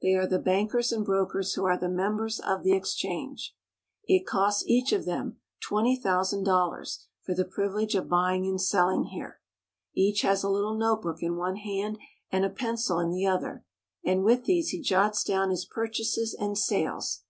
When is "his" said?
15.50-15.66